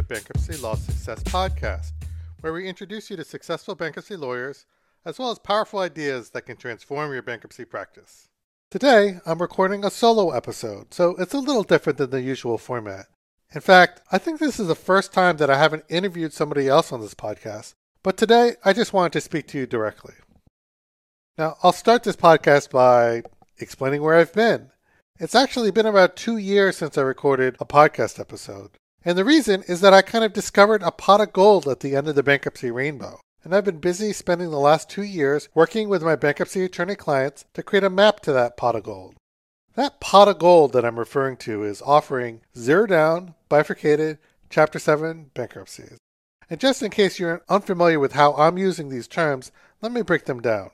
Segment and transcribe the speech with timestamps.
[0.00, 1.92] the Bankruptcy Law Success Podcast,
[2.40, 4.64] where we introduce you to successful bankruptcy lawyers
[5.04, 8.30] as well as powerful ideas that can transform your bankruptcy practice.
[8.70, 13.08] Today, I'm recording a solo episode, so it's a little different than the usual format.
[13.54, 16.92] In fact, I think this is the first time that I haven't interviewed somebody else
[16.92, 20.14] on this podcast, but today I just wanted to speak to you directly.
[21.36, 23.22] Now, I'll start this podcast by
[23.58, 24.70] explaining where I've been.
[25.18, 28.78] It's actually been about two years since I recorded a podcast episode.
[29.04, 31.96] And the reason is that I kind of discovered a pot of gold at the
[31.96, 33.20] end of the bankruptcy rainbow.
[33.42, 37.46] And I've been busy spending the last two years working with my bankruptcy attorney clients
[37.54, 39.14] to create a map to that pot of gold.
[39.74, 44.18] That pot of gold that I'm referring to is offering zero down, bifurcated,
[44.50, 45.96] Chapter 7 bankruptcies.
[46.50, 50.24] And just in case you're unfamiliar with how I'm using these terms, let me break
[50.24, 50.72] them down.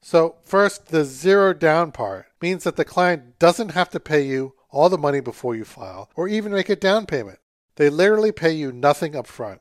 [0.00, 4.54] So, first, the zero down part means that the client doesn't have to pay you
[4.70, 7.40] all the money before you file or even make a down payment.
[7.78, 9.60] They literally pay you nothing up front.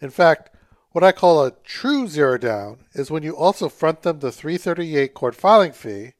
[0.00, 0.48] In fact,
[0.92, 5.12] what I call a true zero down is when you also front them the 338
[5.12, 6.14] court filing fee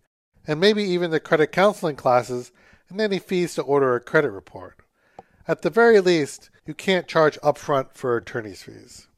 [0.46, 2.52] and maybe even the credit counseling classes
[2.90, 4.76] and any fees to order a credit report.
[5.48, 9.08] At the very least, you can't charge upfront for attorney's fees.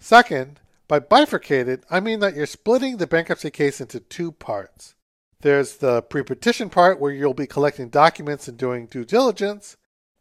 [0.00, 4.96] Second, by bifurcated, I mean that you're splitting the bankruptcy case into two parts.
[5.42, 9.76] There's the pre petition part where you'll be collecting documents and doing due diligence,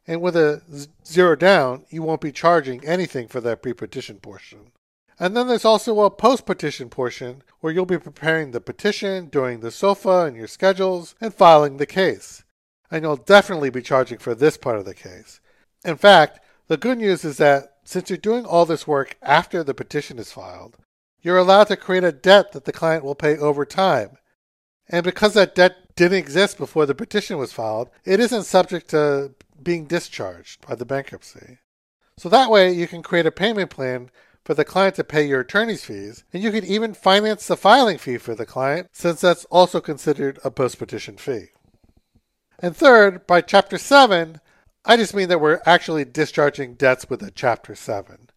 [0.05, 4.71] and with a zero down, you won't be charging anything for that pre petition portion.
[5.19, 9.59] And then there's also a post petition portion where you'll be preparing the petition, doing
[9.59, 12.43] the SOFA and your schedules, and filing the case.
[12.91, 15.39] And you'll definitely be charging for this part of the case.
[15.85, 19.73] In fact, the good news is that since you're doing all this work after the
[19.73, 20.77] petition is filed,
[21.21, 24.17] you're allowed to create a debt that the client will pay over time.
[24.89, 29.33] And because that debt didn't exist before the petition was filed, it isn't subject to
[29.63, 31.59] being discharged by the bankruptcy.
[32.17, 34.11] So that way you can create a payment plan
[34.43, 37.97] for the client to pay your attorney's fees, and you can even finance the filing
[37.97, 41.47] fee for the client since that's also considered a post petition fee.
[42.59, 44.39] And third, by Chapter 7,
[44.85, 48.29] I just mean that we're actually discharging debts with a Chapter 7.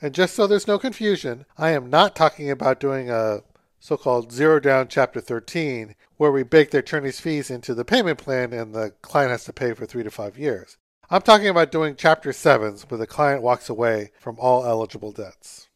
[0.00, 3.40] And just so there's no confusion, I am not talking about doing a
[3.80, 8.18] so called zero down Chapter 13 where we bake the attorney's fees into the payment
[8.18, 10.76] plan and the client has to pay for three to five years.
[11.10, 15.68] I'm talking about doing Chapter 7s where the client walks away from all eligible debts.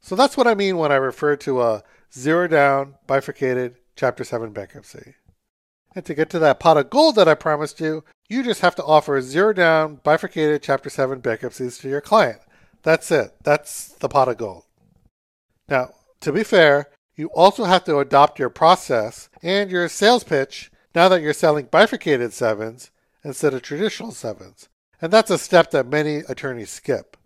[0.00, 4.52] So that's what I mean when I refer to a zero down, bifurcated Chapter 7
[4.52, 5.14] bankruptcy.
[5.94, 8.74] And to get to that pot of gold that I promised you, you just have
[8.76, 12.40] to offer zero down, bifurcated Chapter 7 bankruptcies to your client.
[12.82, 13.34] That's it.
[13.42, 14.64] That's the pot of gold.
[15.68, 15.90] Now,
[16.20, 21.08] to be fair, you also have to adopt your process and your sales pitch now
[21.08, 22.92] that you're selling bifurcated sevens
[23.24, 24.68] instead of traditional sevens.
[25.02, 27.16] And that's a step that many attorneys skip.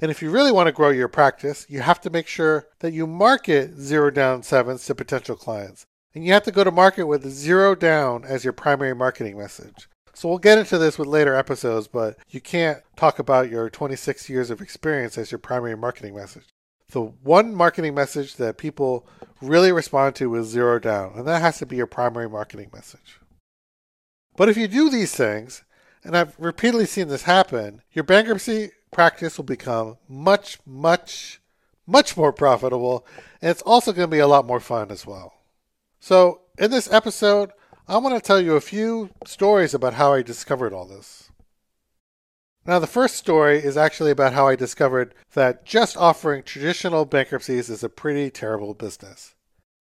[0.00, 2.92] And if you really want to grow your practice, you have to make sure that
[2.92, 5.86] you market zero down sevens to potential clients.
[6.14, 9.88] And you have to go to market with zero down as your primary marketing message.
[10.14, 14.28] So we'll get into this with later episodes, but you can't talk about your 26
[14.28, 16.48] years of experience as your primary marketing message
[16.92, 19.06] the one marketing message that people
[19.40, 23.18] really respond to is zero down, and that has to be your primary marketing message.
[24.36, 25.64] But if you do these things,
[26.04, 31.40] and I've repeatedly seen this happen, your bankruptcy practice will become much, much,
[31.86, 33.06] much more profitable,
[33.40, 35.34] and it's also going to be a lot more fun as well.
[35.98, 37.52] So, in this episode,
[37.88, 41.31] I want to tell you a few stories about how I discovered all this.
[42.64, 47.68] Now, the first story is actually about how I discovered that just offering traditional bankruptcies
[47.68, 49.34] is a pretty terrible business.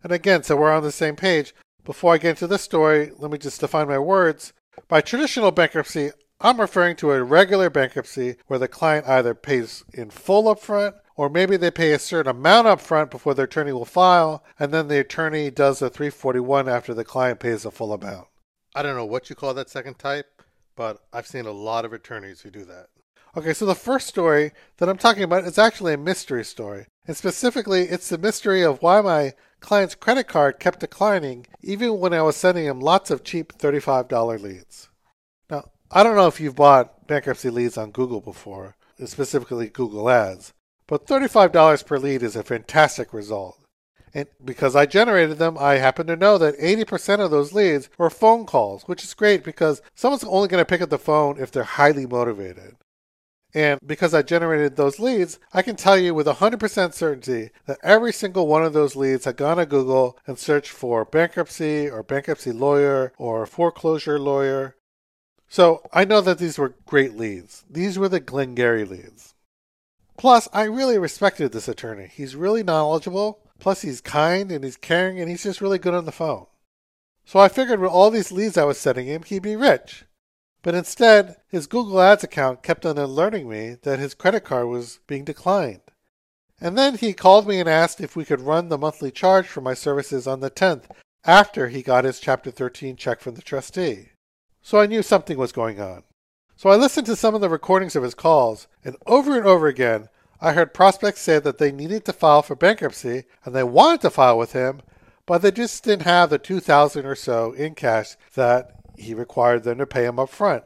[0.04, 1.54] And again, so we're on the same page.
[1.86, 4.54] Before I get into this story, let me just define my words.
[4.88, 6.10] By traditional bankruptcy,
[6.40, 11.30] I'm referring to a regular bankruptcy where the client either pays in full upfront or
[11.30, 15.00] maybe they pay a certain amount upfront before their attorney will file, and then the
[15.00, 18.28] attorney does a 341 after the client pays the full amount.
[18.74, 20.41] I don't know what you call that second type
[20.76, 22.88] but I've seen a lot of attorneys who do that.
[23.36, 26.88] Okay, so the first story that I'm talking about is actually a mystery story.
[27.08, 32.14] And specifically, it's the mystery of why my client's credit card kept declining even when
[32.14, 34.90] I was sending him lots of cheap $35 leads.
[35.50, 38.76] Now, I don't know if you've bought bankruptcy leads on Google before,
[39.06, 40.54] specifically Google Ads,
[40.88, 43.58] but $35 per lead is a fantastic result.
[44.14, 48.10] And because I generated them, I happen to know that 80% of those leads were
[48.10, 51.52] phone calls, which is great because someone's only going to pick up the phone if
[51.52, 52.76] they're highly motivated.
[53.54, 58.14] And because I generated those leads, I can tell you with 100% certainty that every
[58.14, 62.54] single one of those leads had gone to Google and searched for bankruptcy or bankruptcy
[62.54, 64.78] lawyer or foreclosure lawyer.
[65.50, 67.66] So I know that these were great leads.
[67.70, 69.36] These were the Glengarry leads.
[70.18, 72.10] Plus, I really respected this attorney.
[72.14, 76.04] He's really knowledgeable, plus, he's kind and he's caring and he's just really good on
[76.04, 76.48] the phone.
[77.24, 80.04] So I figured with all these leads I was sending him, he'd be rich.
[80.64, 85.00] But instead, his Google Ads account kept on alerting me that his credit card was
[85.08, 85.82] being declined.
[86.60, 89.62] And then he called me and asked if we could run the monthly charge for
[89.62, 90.84] my services on the 10th
[91.24, 94.10] after he got his Chapter 13 check from the trustee.
[94.62, 96.04] So I knew something was going on.
[96.56, 99.66] So I listened to some of the recordings of his calls, and over and over
[99.66, 100.10] again,
[100.42, 104.10] I heard prospects say that they needed to file for bankruptcy and they wanted to
[104.10, 104.82] file with him,
[105.28, 109.78] but they just didn't have the 2000 or so in cash that he required them
[109.78, 110.64] to pay him up front.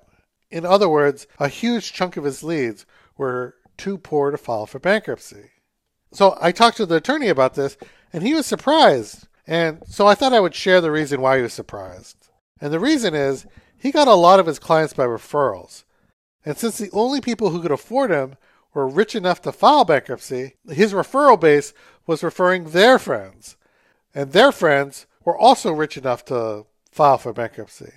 [0.49, 2.85] In other words, a huge chunk of his leads
[3.17, 5.51] were too poor to file for bankruptcy.
[6.13, 7.75] So I talked to the attorney about this,
[8.13, 9.27] and he was surprised.
[9.45, 12.29] And so I thought I would share the reason why he was surprised.
[12.61, 13.45] And the reason is
[13.77, 15.83] he got a lot of his clients by referrals.
[16.45, 18.37] And since the only people who could afford him
[18.75, 21.73] were rich enough to file bankruptcy, his referral base
[22.05, 23.57] was referring their friends.
[24.13, 27.91] And their friends were also rich enough to file for bankruptcy.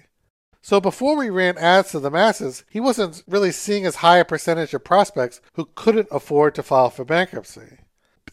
[0.62, 4.24] So before we ran ads to the masses, he wasn't really seeing as high a
[4.24, 7.78] percentage of prospects who couldn't afford to file for bankruptcy.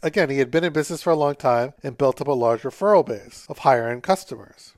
[0.04, 2.62] Again, he had been in business for a long time and built up a large
[2.62, 4.74] referral base of higher end customers.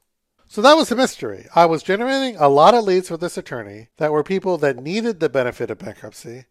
[0.48, 1.48] So that was the mystery.
[1.54, 5.19] I was generating a lot of leads for this attorney that were people that needed
[5.19, 6.46] the benefit of bankruptcy,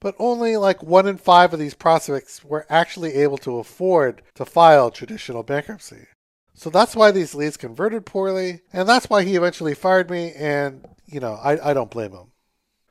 [0.00, 4.44] but only like one in five of these prospects were actually able to afford to
[4.44, 6.06] file traditional bankruptcy.
[6.54, 10.86] So that's why these leads converted poorly, and that's why he eventually fired me, and,
[11.06, 12.32] you know, I, I don't blame him.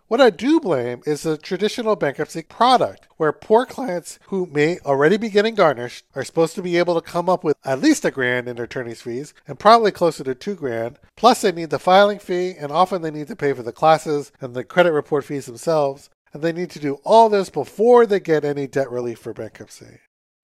[0.07, 5.17] What I do blame is the traditional bankruptcy product, where poor clients who may already
[5.17, 8.11] be getting garnished are supposed to be able to come up with at least a
[8.11, 10.99] grand in attorney's fees and probably closer to two grand.
[11.15, 14.31] Plus, they need the filing fee, and often they need to pay for the classes
[14.39, 16.11] and the credit report fees themselves.
[16.35, 20.01] And they need to do all this before they get any debt relief for bankruptcy.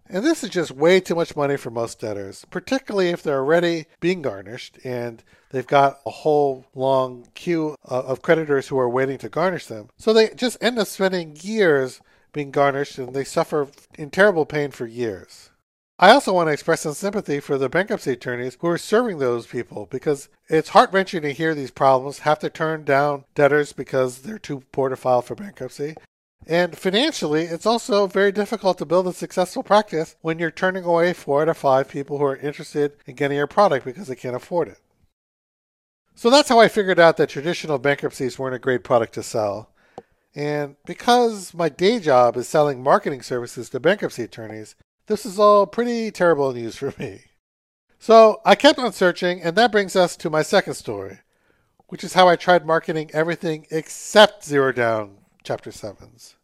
[0.08, 3.88] And this is just way too much money for most debtors, particularly if they're already
[4.00, 9.28] being garnished and they've got a whole long queue of creditors who are waiting to
[9.28, 9.90] garnish them.
[9.98, 12.00] So they just end up spending years
[12.32, 13.68] being garnished and they suffer
[13.98, 15.51] in terrible pain for years.
[16.04, 19.46] I also want to express some sympathy for the bankruptcy attorneys who are serving those
[19.46, 24.24] people because it's heart wrenching to hear these problems have to turn down debtors because
[24.24, 25.94] they're too poor to file for bankruptcy.
[26.48, 31.14] And financially, it's also very difficult to build a successful practice when you're turning away
[31.14, 34.36] four out of five people who are interested in getting your product because they can't
[34.36, 34.80] afford it.
[36.16, 39.70] So that's how I figured out that traditional bankruptcies weren't a great product to sell.
[40.34, 44.76] And because my day job is selling marketing services to bankruptcy attorneys,
[45.12, 47.20] this is all pretty terrible news for me.
[48.00, 51.20] So I kept on searching, and that brings us to my second story,
[51.88, 56.36] which is how I tried marketing everything except Zero Down Chapter 7s.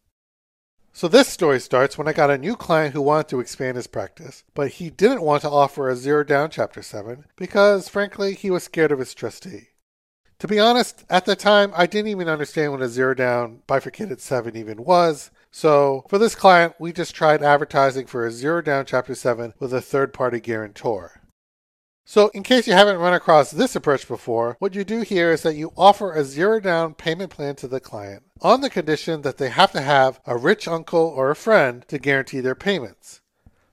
[0.91, 3.87] So this story starts when I got a new client who wanted to expand his
[3.87, 8.51] practice, but he didn't want to offer a zero down Chapter 7 because, frankly, he
[8.51, 9.69] was scared of his trustee.
[10.39, 14.19] To be honest, at the time, I didn't even understand what a zero down bifurcated
[14.19, 15.31] 7 even was.
[15.51, 19.73] So for this client, we just tried advertising for a zero down Chapter 7 with
[19.73, 21.21] a third party guarantor.
[22.09, 25.41] So, in case you haven't run across this approach before, what you do here is
[25.41, 29.37] that you offer a zero down payment plan to the client on the condition that
[29.37, 33.19] they have to have a rich uncle or a friend to guarantee their payments.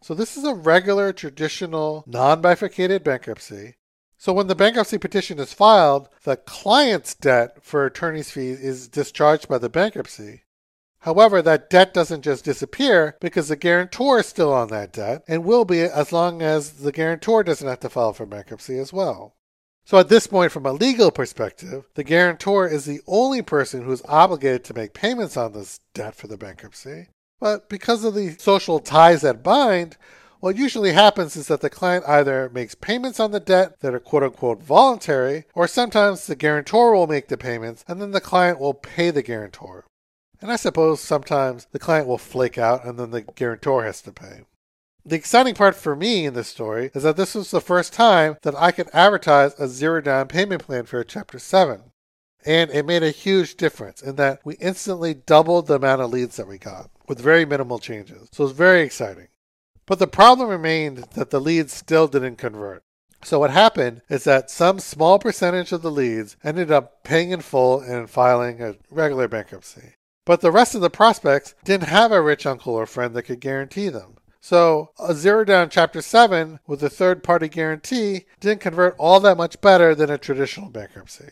[0.00, 3.76] So, this is a regular, traditional, non bifurcated bankruptcy.
[4.18, 9.49] So, when the bankruptcy petition is filed, the client's debt for attorney's fees is discharged
[9.49, 10.43] by the bankruptcy.
[11.04, 15.44] However, that debt doesn't just disappear because the guarantor is still on that debt and
[15.44, 19.34] will be as long as the guarantor doesn't have to file for bankruptcy as well.
[19.84, 24.00] So at this point, from a legal perspective, the guarantor is the only person who's
[24.06, 27.08] obligated to make payments on this debt for the bankruptcy.
[27.38, 29.99] But because of the social ties that bind,
[30.40, 34.00] what usually happens is that the client either makes payments on the debt that are
[34.00, 38.58] quote unquote voluntary, or sometimes the guarantor will make the payments and then the client
[38.58, 39.84] will pay the guarantor.
[40.44, 44.12] And I suppose sometimes the client will flake out and then the guarantor has to
[44.12, 44.42] pay.
[45.02, 48.36] The exciting part for me in this story is that this was the first time
[48.42, 51.84] that I could advertise a zero down payment plan for a Chapter 7.
[52.44, 56.36] And it made a huge difference in that we instantly doubled the amount of leads
[56.36, 58.28] that we got with very minimal changes.
[58.30, 59.28] So it was very exciting.
[59.86, 62.84] But the problem remained that the leads still didn't convert.
[63.22, 67.40] So what happened is that some small percentage of the leads ended up paying in
[67.40, 69.94] full and filing a regular bankruptcy.
[70.25, 73.40] But the rest of the prospects didn't have a rich uncle or friend that could
[73.40, 74.16] guarantee them.
[74.40, 79.37] So a zero down chapter 7 with a third party guarantee didn't convert all that
[79.37, 81.31] much better than a traditional bankruptcy.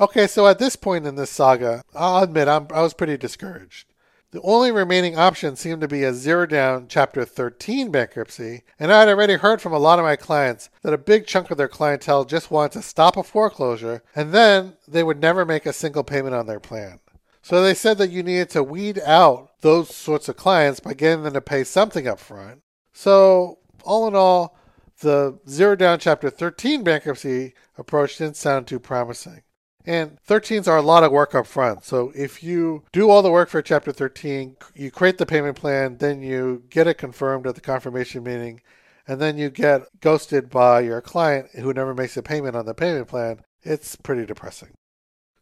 [0.00, 3.92] Okay, so at this point in this saga, I'll admit I'm, I was pretty discouraged.
[4.32, 9.00] The only remaining option seemed to be a zero down Chapter 13 bankruptcy, and I
[9.00, 11.68] had already heard from a lot of my clients that a big chunk of their
[11.68, 16.02] clientele just wanted to stop a foreclosure and then they would never make a single
[16.02, 16.98] payment on their plan.
[17.44, 21.24] So they said that you needed to weed out those sorts of clients by getting
[21.24, 22.62] them to pay something up front.
[22.94, 24.56] So, all in all,
[25.00, 29.42] the zero down Chapter 13 bankruptcy approach didn't sound too promising.
[29.84, 31.84] And 13s are a lot of work up front.
[31.84, 35.98] So if you do all the work for Chapter 13, you create the payment plan,
[35.98, 38.62] then you get it confirmed at the confirmation meeting,
[39.06, 42.72] and then you get ghosted by your client who never makes a payment on the
[42.72, 44.70] payment plan, it's pretty depressing.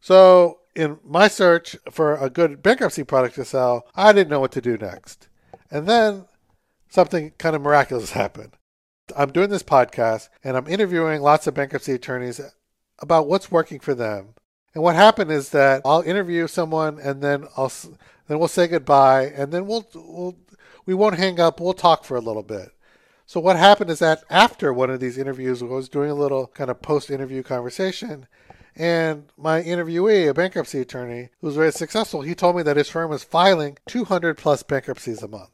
[0.01, 4.51] So in my search for a good bankruptcy product to sell, I didn't know what
[4.53, 5.27] to do next.
[5.69, 6.25] And then
[6.89, 8.53] something kind of miraculous happened.
[9.15, 12.39] I'm doing this podcast and I'm interviewing lots of bankruptcy attorneys
[12.99, 14.35] about what's working for them.
[14.73, 17.71] And what happened is that I'll interview someone and then I'll
[18.27, 20.37] then we'll say goodbye and then we'll we'll
[20.85, 21.59] we won't hang up.
[21.59, 22.69] We'll talk for a little bit.
[23.25, 26.47] So what happened is that after one of these interviews, I was doing a little
[26.47, 28.27] kind of post-interview conversation,
[28.75, 32.89] and my interviewee, a bankruptcy attorney who was very successful, he told me that his
[32.89, 35.49] firm was filing 200 plus bankruptcies a month.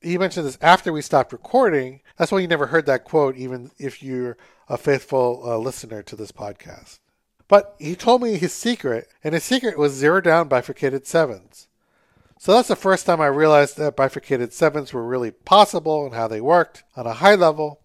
[0.00, 2.00] He mentioned this after we stopped recording.
[2.16, 4.36] That's why you never heard that quote, even if you're
[4.68, 6.98] a faithful uh, listener to this podcast.
[7.48, 11.68] But he told me his secret, and his secret was zero down bifurcated sevens.
[12.38, 16.28] So that's the first time I realized that bifurcated sevens were really possible and how
[16.28, 17.80] they worked on a high level.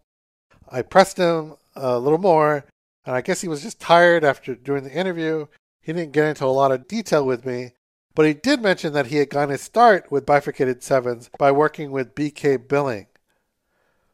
[0.69, 2.65] I pressed him a little more,
[3.05, 5.47] and I guess he was just tired after doing the interview.
[5.81, 7.71] He didn't get into a lot of detail with me,
[8.15, 11.91] but he did mention that he had gotten his start with bifurcated sevens by working
[11.91, 13.07] with BK Billing.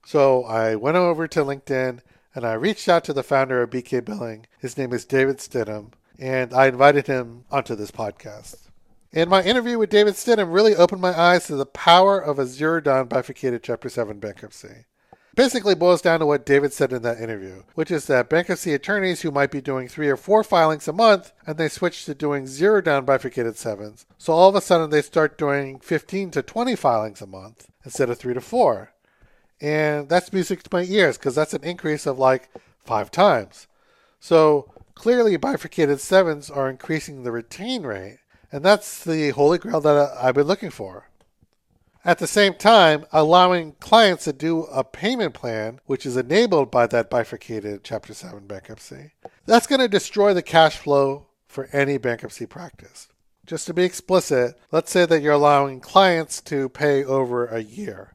[0.06, 2.00] So I went over to LinkedIn
[2.36, 4.46] and I reached out to the founder of BK Billing.
[4.60, 8.70] His name is David Stidham, and I invited him onto this podcast.
[9.12, 12.46] And my interview with David Stidham really opened my eyes to the power of a
[12.46, 14.86] zero down bifurcated Chapter 7 bankruptcy.
[15.36, 19.22] Basically boils down to what David said in that interview, which is that bankruptcy attorneys
[19.22, 22.48] who might be doing three or four filings a month and they switch to doing
[22.48, 24.06] zero down bifurcated sevens.
[24.18, 28.10] So all of a sudden they start doing 15 to 20 filings a month instead
[28.10, 28.94] of three to four.
[29.60, 32.50] And that's music to my ears because that's an increase of like
[32.86, 33.68] five times.
[34.22, 38.20] So clearly, bifurcated sevens are increasing the retain rate.
[38.52, 41.10] And that's the holy grail that I've been looking for.
[42.06, 46.86] At the same time, allowing clients to do a payment plan, which is enabled by
[46.86, 49.14] that bifurcated Chapter 7 bankruptcy,
[49.48, 53.08] that's going to destroy the cash flow for any bankruptcy practice.
[53.48, 58.14] Just to be explicit, let's say that you're allowing clients to pay over a year.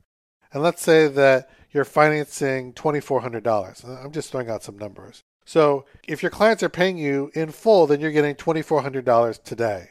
[0.52, 4.04] And let's say that you're financing $2,400.
[4.04, 5.24] I'm just throwing out some numbers.
[5.44, 9.90] So if your clients are paying you in full, then you're getting $2,400 today.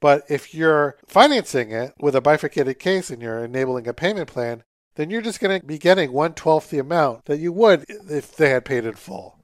[0.00, 4.62] But if you're financing it with a bifurcated case and you're enabling a payment plan,
[4.94, 8.36] then you're just going to be getting one twelfth the amount that you would if
[8.36, 9.38] they had paid in full.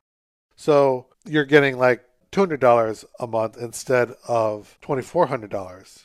[0.55, 6.05] So you're getting like $200 a month instead of $2,400.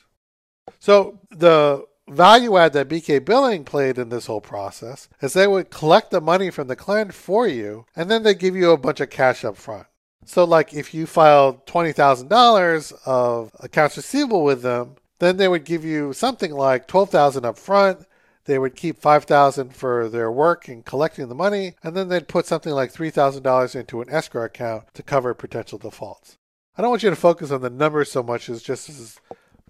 [0.78, 5.70] So the value add that BK Billing played in this whole process is they would
[5.70, 9.00] collect the money from the client for you, and then they give you a bunch
[9.00, 9.86] of cash up front.
[10.24, 15.84] So, like if you filed $20,000 of accounts receivable with them, then they would give
[15.84, 18.06] you something like 12000 up front.
[18.44, 22.46] They would keep 5000 for their work in collecting the money, and then they'd put
[22.46, 26.38] something like $3,000 into an escrow account to cover potential defaults.
[26.76, 29.20] I don't want you to focus on the numbers so much as just as,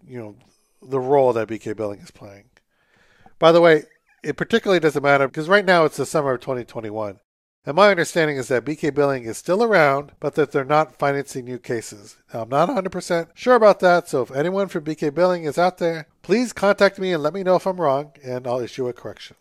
[0.06, 0.36] you know,
[0.80, 2.44] the role that BK Billing is playing.
[3.38, 3.84] By the way,
[4.22, 7.18] it particularly doesn't matter because right now it's the summer of 2021.
[7.64, 11.44] And my understanding is that BK Billing is still around, but that they're not financing
[11.44, 12.16] new cases.
[12.34, 15.78] Now, I'm not 100% sure about that, so if anyone from BK Billing is out
[15.78, 18.92] there, please contact me and let me know if I'm wrong, and I'll issue a
[18.92, 19.36] correction.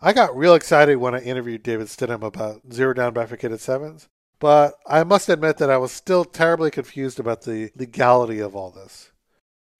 [0.00, 4.08] I got real excited when I interviewed David Stidham about zero down bifurcated sevens,
[4.40, 8.72] but I must admit that I was still terribly confused about the legality of all
[8.72, 9.12] this.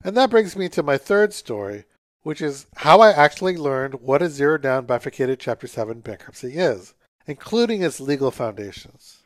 [0.05, 1.87] And that brings me to my third story,
[2.23, 6.95] which is how I actually learned what a zero down bifurcated Chapter 7 bankruptcy is,
[7.27, 9.19] including its legal foundations.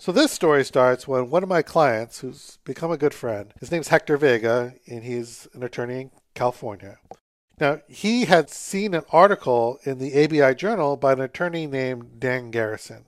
[0.00, 3.72] So this story starts when one of my clients, who's become a good friend, his
[3.72, 6.98] name's Hector Vega, and he's an attorney in California.
[7.60, 12.52] Now, he had seen an article in the ABI Journal by an attorney named Dan
[12.52, 13.06] Garrison.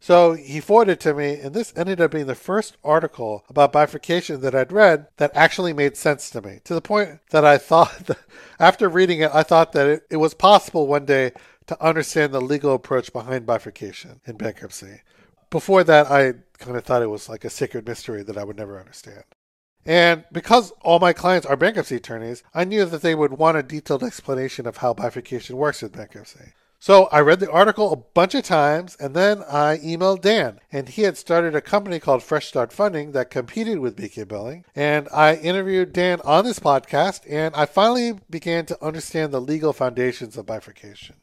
[0.00, 4.40] So he forwarded to me, and this ended up being the first article about bifurcation
[4.40, 7.96] that I'd read that actually made sense to me, to the point that I thought,
[8.06, 8.18] that
[8.58, 11.32] after reading it, I thought that it, it was possible one day
[11.66, 15.02] to understand the legal approach behind bifurcation in bankruptcy.
[15.50, 18.56] Before that, I kind of thought it was like a sacred mystery that I would
[18.56, 19.24] never understand.
[19.84, 23.62] And because all my clients are bankruptcy attorneys, I knew that they would want a
[23.62, 26.52] detailed explanation of how bifurcation works with bankruptcy.
[26.78, 30.58] So I read the article a bunch of times and then I emailed Dan.
[30.72, 34.64] And he had started a company called Fresh Start Funding that competed with BK Billing.
[34.74, 39.72] And I interviewed Dan on this podcast and I finally began to understand the legal
[39.72, 41.14] foundations of bifurcation.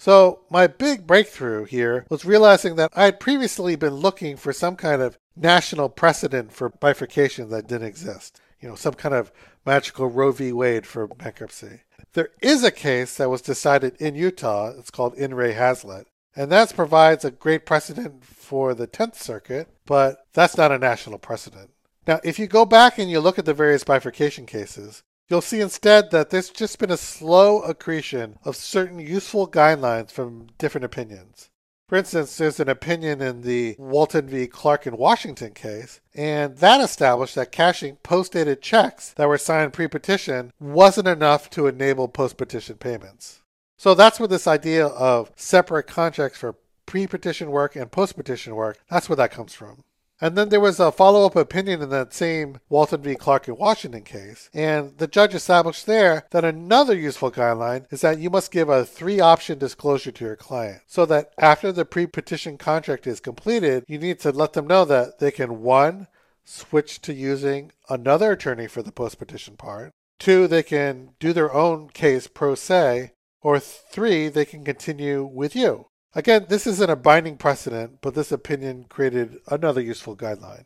[0.00, 4.74] So, my big breakthrough here was realizing that I had previously been looking for some
[4.74, 8.40] kind of national precedent for bifurcation that didn't exist.
[8.62, 9.30] You know, some kind of
[9.66, 10.54] magical Roe v.
[10.54, 11.80] Wade for bankruptcy.
[12.14, 14.72] There is a case that was decided in Utah.
[14.78, 16.06] It's called In Re Hazlett.
[16.34, 21.18] And that provides a great precedent for the 10th Circuit, but that's not a national
[21.18, 21.72] precedent.
[22.06, 25.60] Now, if you go back and you look at the various bifurcation cases, you'll see
[25.60, 31.48] instead that there's just been a slow accretion of certain useful guidelines from different opinions.
[31.88, 34.46] For instance, there's an opinion in the Walton v.
[34.46, 39.72] Clark in Washington case, and that established that cashing post dated checks that were signed
[39.72, 43.42] pre petition wasn't enough to enable post petition payments.
[43.76, 46.54] So that's where this idea of separate contracts for
[46.86, 49.82] pre petition work and post petition work, that's where that comes from.
[50.20, 53.14] And then there was a follow up opinion in that same Walton v.
[53.14, 54.50] Clark in Washington case.
[54.52, 58.84] And the judge established there that another useful guideline is that you must give a
[58.84, 60.82] three option disclosure to your client.
[60.86, 64.84] So that after the pre petition contract is completed, you need to let them know
[64.84, 66.08] that they can one,
[66.44, 71.52] switch to using another attorney for the post petition part, two, they can do their
[71.52, 75.86] own case pro se, or three, they can continue with you.
[76.14, 80.64] Again, this isn't a binding precedent, but this opinion created another useful guideline.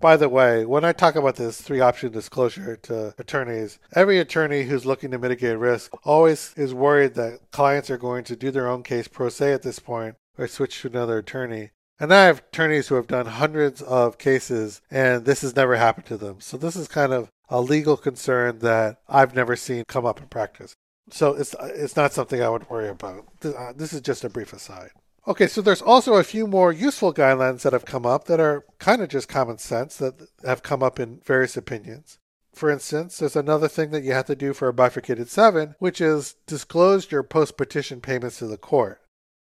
[0.00, 4.64] By the way, when I talk about this three option disclosure to attorneys, every attorney
[4.64, 8.68] who's looking to mitigate risk always is worried that clients are going to do their
[8.68, 11.70] own case pro se at this point or switch to another attorney.
[11.98, 16.06] And I have attorneys who have done hundreds of cases and this has never happened
[16.06, 16.40] to them.
[16.40, 20.26] So this is kind of a legal concern that I've never seen come up in
[20.26, 20.76] practice.
[21.10, 23.26] So it's it's not something I would worry about.
[23.44, 24.90] Uh, this is just a brief aside.
[25.28, 28.64] Okay, so there's also a few more useful guidelines that have come up that are
[28.78, 30.14] kind of just common sense that
[30.44, 32.18] have come up in various opinions.
[32.54, 36.00] For instance, there's another thing that you have to do for a bifurcated 7, which
[36.00, 39.02] is disclose your post petition payments to the court.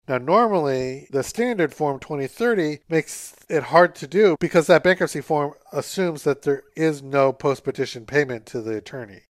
[0.08, 5.52] Now, normally, the standard Form 2030 makes it hard to do because that bankruptcy form
[5.72, 9.22] assumes that there is no post petition payment to the attorney.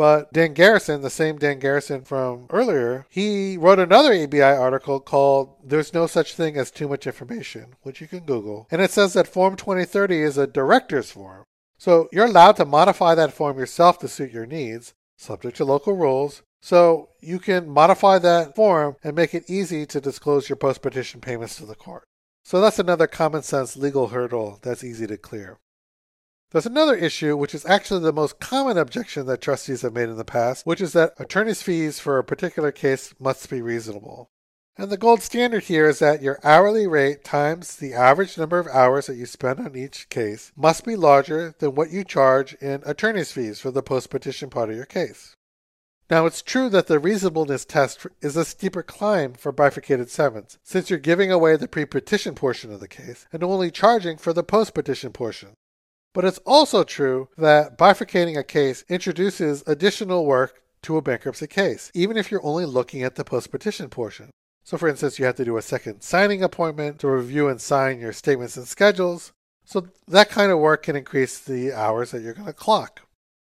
[0.00, 5.56] But Dan Garrison, the same Dan Garrison from earlier, he wrote another ABI article called
[5.62, 8.66] There's No Such Thing as Too Much Information, which you can Google.
[8.70, 11.44] And it says that Form 2030 is a director's form.
[11.76, 15.94] So you're allowed to modify that form yourself to suit your needs, subject to local
[15.94, 16.40] rules.
[16.62, 21.20] So you can modify that form and make it easy to disclose your post petition
[21.20, 22.04] payments to the court.
[22.42, 25.58] So that's another common sense legal hurdle that's easy to clear.
[26.50, 30.16] There's another issue, which is actually the most common objection that trustees have made in
[30.16, 34.30] the past, which is that attorney's fees for a particular case must be reasonable.
[34.76, 38.66] And the gold standard here is that your hourly rate times the average number of
[38.66, 42.82] hours that you spend on each case must be larger than what you charge in
[42.84, 45.36] attorney's fees for the post petition part of your case.
[46.10, 50.90] Now, it's true that the reasonableness test is a steeper climb for bifurcated sevens, since
[50.90, 54.42] you're giving away the pre petition portion of the case and only charging for the
[54.42, 55.50] post petition portion.
[56.12, 61.90] But it's also true that bifurcating a case introduces additional work to a bankruptcy case,
[61.94, 64.30] even if you're only looking at the post petition portion.
[64.64, 68.00] So, for instance, you have to do a second signing appointment to review and sign
[68.00, 69.32] your statements and schedules.
[69.64, 73.00] So, that kind of work can increase the hours that you're going to clock.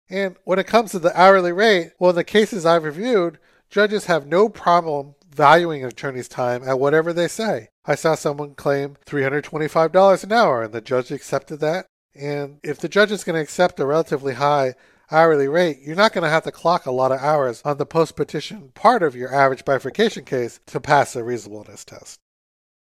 [0.09, 3.37] And when it comes to the hourly rate, well, in the cases I've reviewed,
[3.69, 7.69] judges have no problem valuing an attorney's time at whatever they say.
[7.85, 11.85] I saw someone claim $325 an hour, and the judge accepted that
[12.19, 14.75] and if the judge is going to accept a relatively high
[15.12, 17.86] hourly rate, you're not going to have to clock a lot of hours on the
[17.86, 22.19] post petition part of your average bifurcation case to pass a reasonableness test.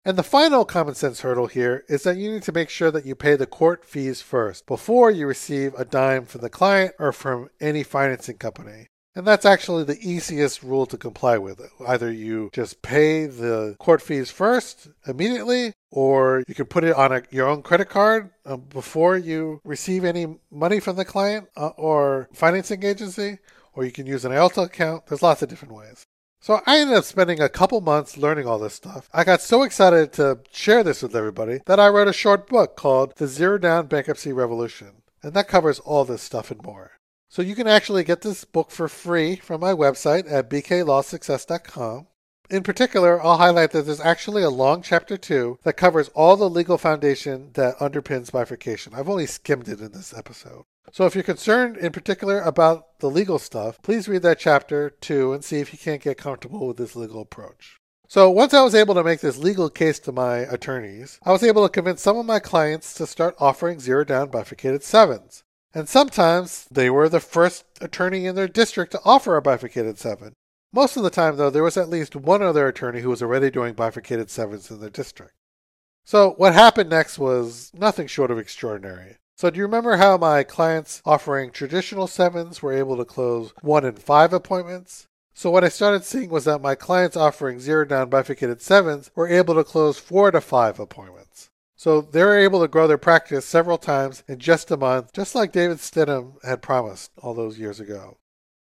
[0.05, 3.05] And the final common sense hurdle here is that you need to make sure that
[3.05, 7.12] you pay the court fees first before you receive a dime from the client or
[7.12, 8.87] from any financing company.
[9.16, 11.62] And that's actually the easiest rule to comply with.
[11.88, 17.12] Either you just pay the court fees first immediately, or you can put it on
[17.12, 21.68] a, your own credit card uh, before you receive any money from the client uh,
[21.79, 23.38] or financing agency,
[23.72, 25.07] or you can use an IOLTA account.
[25.07, 26.05] There's lots of different ways.
[26.38, 29.09] So I ended up spending a couple months learning all this stuff.
[29.14, 32.76] I got so excited to share this with everybody that I wrote a short book
[32.76, 35.02] called The Zero Down Bankruptcy Revolution.
[35.22, 36.92] And that covers all this stuff and more.
[37.29, 42.07] So you can actually get this book for free from my website at bklawsuccess.com.
[42.49, 46.49] In particular, I'll highlight that there's actually a long chapter two that covers all the
[46.49, 48.95] legal foundation that underpins bifurcation.
[48.95, 50.65] I've only skimmed it in this episode.
[50.93, 55.33] So if you're concerned in particular about the legal stuff, please read that chapter two
[55.33, 57.81] and see if you can't get comfortable with this legal approach.
[58.09, 61.43] So once I was able to make this legal case to my attorneys, I was
[61.43, 65.43] able to convince some of my clients to start offering zero down bifurcated sevens.
[65.77, 70.33] And sometimes they were the first attorney in their district to offer a bifurcated seven.
[70.73, 73.51] Most of the time, though, there was at least one other attorney who was already
[73.51, 75.35] doing bifurcated sevens in their district.
[76.03, 79.19] So what happened next was nothing short of extraordinary.
[79.37, 83.85] So do you remember how my clients offering traditional sevens were able to close one
[83.85, 85.09] in five appointments?
[85.35, 89.29] So what I started seeing was that my clients offering zero down bifurcated sevens were
[89.29, 91.26] able to close four to five appointments.
[91.77, 95.53] So they're able to grow their practice several times in just a month, just like
[95.53, 98.17] David Stidham had promised all those years ago.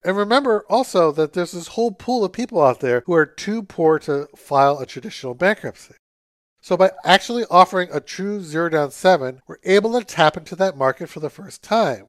[0.04, 3.63] And remember also that there's this whole pool of people out there who are too
[3.63, 5.93] poor to file a traditional bankruptcy.
[6.62, 10.78] So by actually offering a true zero down seven, we're able to tap into that
[10.78, 12.08] market for the first time.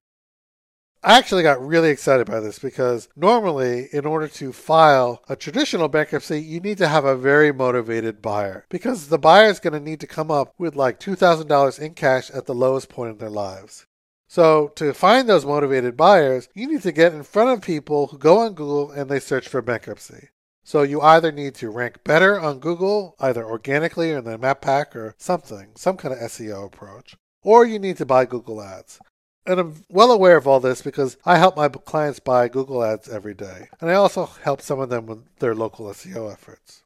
[1.07, 5.89] I actually got really excited by this because normally, in order to file a traditional
[5.89, 9.81] bankruptcy, you need to have a very motivated buyer because the buyer is going to
[9.81, 13.29] need to come up with like $2,000 in cash at the lowest point in their
[13.29, 13.85] lives.
[14.29, 18.17] So, to find those motivated buyers, you need to get in front of people who
[18.17, 20.31] go on Google and they search for bankruptcy.
[20.63, 24.63] So you either need to rank better on Google, either organically or in the map
[24.63, 28.99] pack or something, some kind of SEO approach, or you need to buy Google Ads.
[29.47, 33.09] And I'm well aware of all this because I help my clients buy Google Ads
[33.09, 33.69] every day.
[33.81, 36.83] And I also help some of them with their local SEO efforts.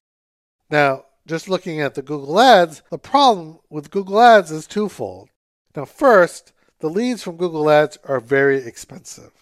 [0.68, 5.28] Now, just looking at the Google Ads, the problem with Google Ads is twofold.
[5.76, 9.32] Now, first, the leads from Google Ads are very expensive.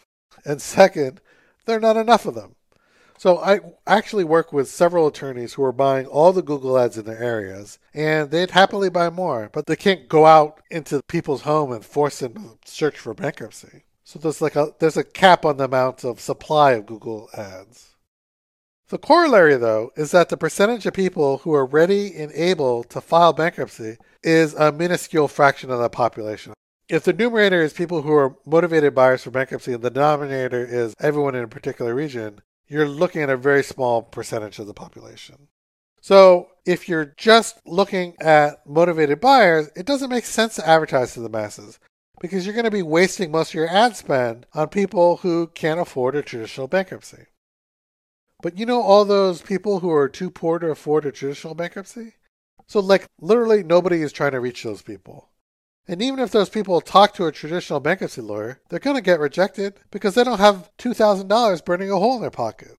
[0.44, 1.20] And second,
[1.64, 2.56] there are not enough of them.
[3.18, 7.06] So I actually work with several attorneys who are buying all the Google ads in
[7.06, 11.72] their areas, and they'd happily buy more, but they can't go out into people's home
[11.72, 13.84] and force them to search for bankruptcy.
[14.04, 17.96] So there's like a there's a cap on the amount of supply of Google ads.
[18.88, 23.00] The corollary, though, is that the percentage of people who are ready and able to
[23.00, 26.52] file bankruptcy is a minuscule fraction of the population.
[26.88, 30.94] If the numerator is people who are motivated buyers for bankruptcy and the denominator is
[31.00, 35.48] everyone in a particular region, you're looking at a very small percentage of the population.
[36.00, 41.20] So if you're just looking at motivated buyers, it doesn't make sense to advertise to
[41.20, 41.78] the masses
[42.20, 45.80] because you're going to be wasting most of your ad spend on people who can't
[45.80, 47.26] afford a traditional bankruptcy.
[48.42, 52.14] But you know all those people who are too poor to afford a traditional bankruptcy?
[52.66, 55.30] So, like, literally nobody is trying to reach those people.
[55.88, 59.20] And even if those people talk to a traditional bankruptcy lawyer, they're going to get
[59.20, 62.76] rejected because they don't have $2,000 burning a hole in their pocket.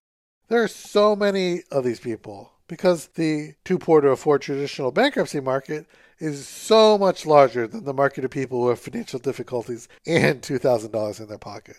[0.50, 5.40] There are so many of these people because the too poor to afford traditional bankruptcy
[5.40, 5.86] market
[6.20, 11.20] is so much larger than the market of people who have financial difficulties and $2,000
[11.20, 11.78] in their pocket.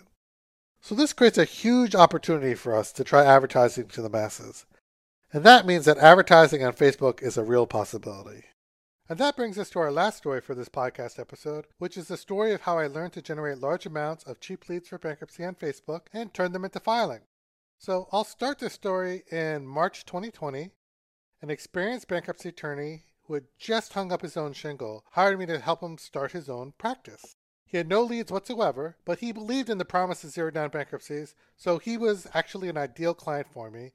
[0.81, 4.65] So this creates a huge opportunity for us to try advertising to the masses.
[5.33, 8.45] And that means that advertising on Facebook is a real possibility.
[9.11, 12.19] And that brings us to our last story for this podcast episode, which is the
[12.19, 15.55] story of how I learned to generate large amounts of cheap leads for bankruptcy on
[15.55, 17.23] Facebook and turn them into filing.
[17.79, 20.73] So I'll start this story in March 2020.
[21.41, 25.59] An experienced bankruptcy attorney who had just hung up his own shingle hired me to
[25.59, 27.35] help him start his own practice.
[27.65, 31.35] He had no leads whatsoever, but he believed in the promise of zero down bankruptcies,
[31.57, 33.93] so he was actually an ideal client for me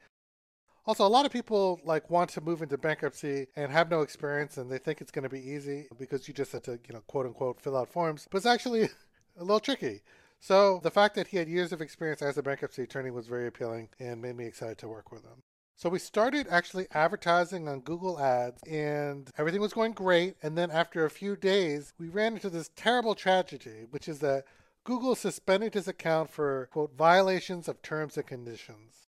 [0.86, 4.58] also, a lot of people like want to move into bankruptcy and have no experience,
[4.58, 7.02] and they think it's going to be easy because you just have to, you know,
[7.08, 8.28] quote unquote, fill out forms.
[8.30, 8.84] But it's actually
[9.38, 10.02] a little tricky.
[10.42, 13.48] So the fact that he had years of experience as a bankruptcy attorney was very
[13.48, 15.42] appealing and made me excited to work with him.
[15.78, 20.36] So we started actually advertising on Google Ads and everything was going great.
[20.44, 24.44] And then after a few days, we ran into this terrible tragedy, which is that
[24.84, 29.08] Google suspended his account for, quote, violations of terms and conditions.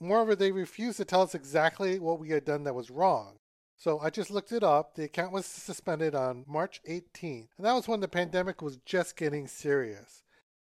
[0.00, 3.36] Moreover, they refused to tell us exactly what we had done that was wrong.
[3.76, 4.94] So I just looked it up.
[4.94, 9.16] The account was suspended on March 18th, and that was when the pandemic was just
[9.16, 10.22] getting serious.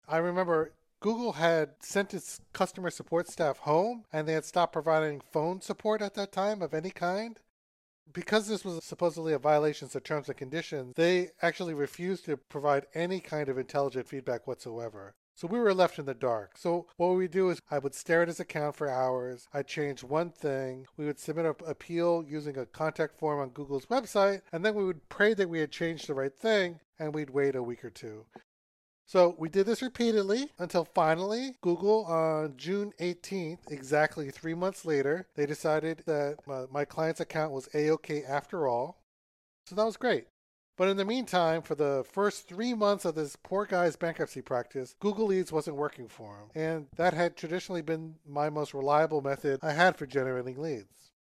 [0.07, 5.21] I remember Google had sent its customer support staff home, and they had stopped providing
[5.21, 7.39] phone support at that time of any kind.
[8.11, 12.85] Because this was supposedly a violation of terms and conditions, they actually refused to provide
[12.93, 15.15] any kind of intelligent feedback whatsoever.
[15.35, 16.57] So we were left in the dark.
[16.57, 19.49] So what we do is I would stare at his account for hours.
[19.53, 20.87] I'd change one thing.
[20.95, 24.85] We would submit an appeal using a contact form on Google's website, and then we
[24.85, 27.89] would pray that we had changed the right thing, and we'd wait a week or
[27.89, 28.25] two.
[29.07, 35.27] So we did this repeatedly until finally Google on June 18th, exactly three months later,
[35.35, 39.01] they decided that my, my client's account was A-OK after all.
[39.67, 40.27] So that was great.
[40.77, 44.95] But in the meantime, for the first three months of this poor guy's bankruptcy practice,
[44.99, 46.49] Google Leads wasn't working for him.
[46.53, 51.11] And that had traditionally been my most reliable method I had for generating leads.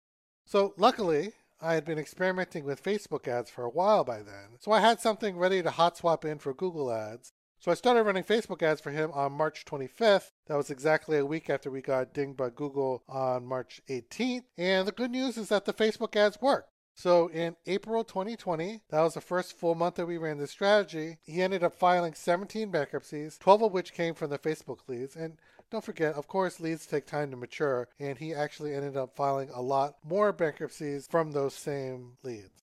[0.45, 4.57] So luckily, I had been experimenting with Facebook ads for a while by then.
[4.59, 7.31] So I had something ready to hot swap in for Google ads.
[7.59, 10.31] So I started running Facebook ads for him on March 25th.
[10.47, 14.43] That was exactly a week after we got dinged by Google on March 18th.
[14.57, 16.69] And the good news is that the Facebook ads worked.
[16.95, 21.17] So in April 2020, that was the first full month that we ran this strategy,
[21.21, 25.15] he ended up filing 17 bankruptcies, 12 of which came from the Facebook leads.
[25.15, 25.37] And
[25.69, 29.49] don't forget, of course, leads take time to mature, and he actually ended up filing
[29.53, 32.63] a lot more bankruptcies from those same leads.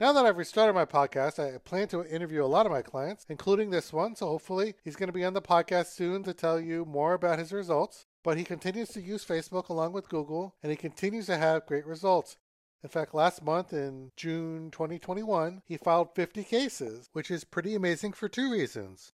[0.00, 3.24] Now that I've restarted my podcast, I plan to interview a lot of my clients,
[3.28, 4.16] including this one.
[4.16, 7.38] So hopefully, he's going to be on the podcast soon to tell you more about
[7.38, 8.06] his results.
[8.24, 11.86] But he continues to use Facebook along with Google, and he continues to have great
[11.86, 12.36] results.
[12.82, 18.12] In fact, last month in June 2021, he filed 50 cases, which is pretty amazing
[18.12, 19.12] for two reasons.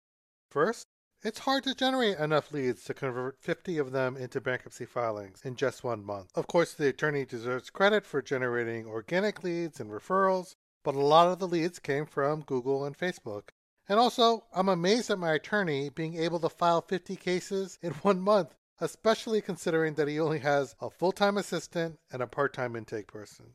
[0.51, 0.87] First,
[1.23, 5.57] it's hard to generate enough leads to convert 50 of them into bankruptcy filings in
[5.57, 6.31] just one month.
[6.37, 11.27] Of course, the attorney deserves credit for generating organic leads and referrals, but a lot
[11.27, 13.49] of the leads came from Google and Facebook.
[13.89, 18.21] And also, I'm amazed at my attorney being able to file 50 cases in one
[18.21, 22.77] month especially considering that he only has a full time assistant and a part time
[22.77, 23.55] intake person.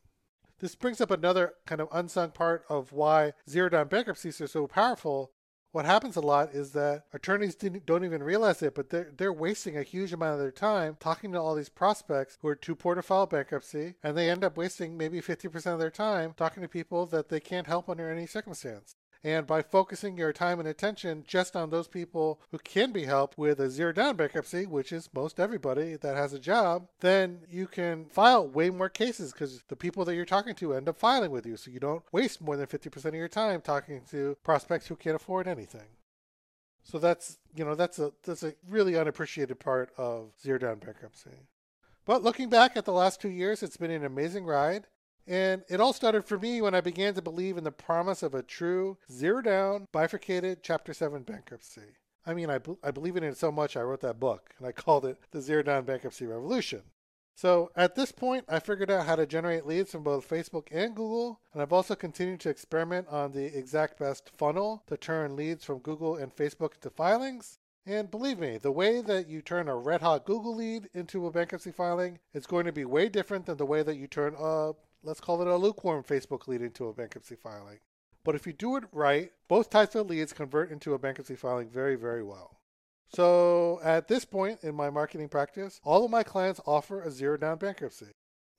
[0.59, 4.67] This brings up another kind of unsung part of why zero down bankruptcies are so
[4.67, 5.31] powerful.
[5.71, 9.77] What happens a lot is that attorneys don't even realize it, but they're, they're wasting
[9.77, 12.93] a huge amount of their time talking to all these prospects who are too poor
[12.93, 16.67] to file bankruptcy, and they end up wasting maybe 50% of their time talking to
[16.69, 18.95] people that they can't help under any circumstance.
[19.23, 23.37] And by focusing your time and attention just on those people who can be helped
[23.37, 27.67] with a zero down bankruptcy, which is most everybody that has a job, then you
[27.67, 31.29] can file way more cases because the people that you're talking to end up filing
[31.29, 31.55] with you.
[31.55, 35.15] So you don't waste more than 50% of your time talking to prospects who can't
[35.15, 35.87] afford anything.
[36.83, 41.29] So that's, you know, that's a that's a really unappreciated part of zero down bankruptcy.
[42.05, 44.87] But looking back at the last two years, it's been an amazing ride.
[45.31, 48.35] And it all started for me when I began to believe in the promise of
[48.35, 51.95] a true, zero down, bifurcated Chapter 7 bankruptcy.
[52.25, 54.73] I mean, I, I believe in it so much, I wrote that book, and I
[54.73, 56.81] called it The Zero Down Bankruptcy Revolution.
[57.33, 60.93] So at this point, I figured out how to generate leads from both Facebook and
[60.93, 65.63] Google, and I've also continued to experiment on the exact best funnel to turn leads
[65.63, 67.57] from Google and Facebook into filings.
[67.85, 71.31] And believe me, the way that you turn a red hot Google lead into a
[71.31, 74.73] bankruptcy filing is going to be way different than the way that you turn a
[75.03, 77.79] let's call it a lukewarm Facebook lead into a bankruptcy filing.
[78.23, 81.69] But if you do it right, both types of leads convert into a bankruptcy filing
[81.69, 82.59] very, very well.
[83.09, 87.37] So at this point in my marketing practice, all of my clients offer a zero
[87.37, 88.11] down bankruptcy.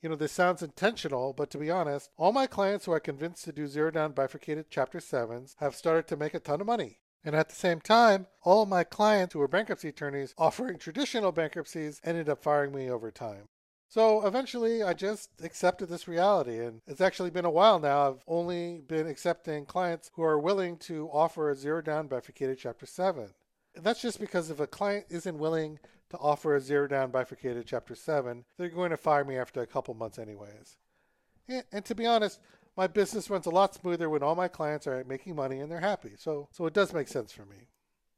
[0.02, 3.44] You know, this sounds intentional, but to be honest, all my clients who are convinced
[3.44, 6.98] to do zero down bifurcated chapter 7s have started to make a ton of money.
[7.24, 11.30] And at the same time, all of my clients who were bankruptcy attorneys offering traditional
[11.30, 13.48] bankruptcies ended up firing me over time.
[13.92, 16.64] So eventually, I just accepted this reality.
[16.64, 18.08] And it's actually been a while now.
[18.08, 22.86] I've only been accepting clients who are willing to offer a zero down bifurcated Chapter
[22.86, 23.28] 7.
[23.74, 25.78] And that's just because if a client isn't willing
[26.08, 29.66] to offer a zero down bifurcated Chapter 7, they're going to fire me after a
[29.66, 30.78] couple months, anyways.
[31.46, 32.40] And, and to be honest,
[32.78, 35.80] my business runs a lot smoother when all my clients are making money and they're
[35.80, 36.12] happy.
[36.16, 37.68] So, so it does make sense for me.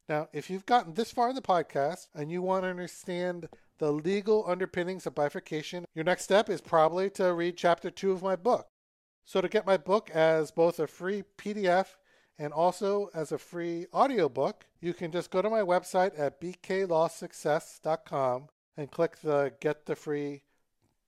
[0.08, 3.92] Now, if you've gotten this far in the podcast and you want to understand the
[3.92, 8.36] legal underpinnings of bifurcation, your next step is probably to read chapter two of my
[8.36, 8.68] book.
[9.24, 11.96] So, to get my book as both a free PDF
[12.38, 18.48] and also as a free audiobook, you can just go to my website at bklawsuccess.com
[18.76, 20.42] and click the Get the Free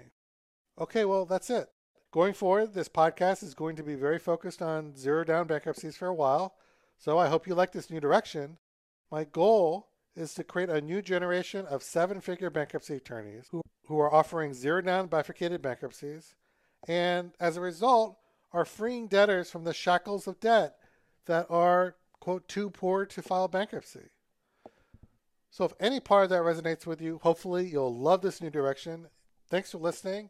[0.79, 1.69] Okay, well, that's it.
[2.11, 6.07] Going forward, this podcast is going to be very focused on zero down bankruptcies for
[6.07, 6.55] a while,
[6.97, 8.57] so I hope you like this new direction.
[9.11, 13.99] My goal is to create a new generation of seven figure bankruptcy attorneys who, who
[13.99, 16.35] are offering zero down bifurcated bankruptcies,
[16.87, 18.17] and as a result,
[18.53, 20.75] are freeing debtors from the shackles of debt
[21.25, 24.07] that are, quote, too poor to file bankruptcy.
[25.49, 29.07] So if any part of that resonates with you, hopefully you'll love this new direction.
[29.49, 30.29] Thanks for listening,